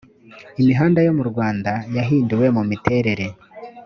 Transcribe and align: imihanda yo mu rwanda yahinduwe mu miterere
imihanda 0.61 0.99
yo 1.05 1.11
mu 1.17 1.23
rwanda 1.31 1.71
yahinduwe 1.95 2.47
mu 2.55 2.63
miterere 2.69 3.25